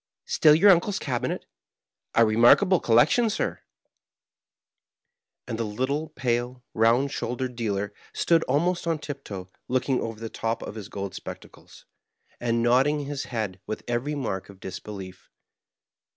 "Still 0.25 0.55
your 0.55 0.71
uncle's 0.71 0.97
cabinet? 0.97 1.45
A 2.15 2.25
remarkable 2.25 2.79
collector, 2.79 3.21
sirl" 3.29 3.59
And 5.45 5.59
the 5.59 5.63
little 5.63 6.09
pale, 6.09 6.63
round 6.73 7.11
shouldered 7.11 7.55
dealer 7.55 7.93
stood 8.11 8.41
almost 8.45 8.87
on 8.87 8.97
tip 8.97 9.23
toe, 9.23 9.51
looking 9.67 10.01
over 10.01 10.19
the 10.19 10.27
top 10.27 10.63
of 10.63 10.73
his 10.73 10.89
gold 10.89 11.13
spec 11.13 11.41
tacles, 11.41 11.85
and 12.39 12.63
nodding 12.63 13.01
his 13.05 13.25
head 13.25 13.59
with 13.67 13.83
every 13.87 14.15
mark 14.15 14.49
of 14.49 14.59
disbe 14.59 14.87
lief. 14.87 15.29